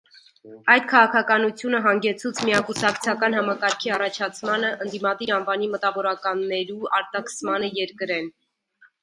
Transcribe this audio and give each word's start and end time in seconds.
Այդ 0.75 0.85
քաղաքականութիւնը 0.91 1.81
հանգեցուց 1.87 2.41
միակուսակցական 2.47 3.37
համակարգի 3.41 3.93
առաջացմանը, 3.99 4.73
ընդդիմադիր 4.87 5.35
անվանի 5.37 5.69
մտավորականներու 5.77 6.91
արտաքսմանը 7.03 7.73
երկրէն։ 7.85 8.35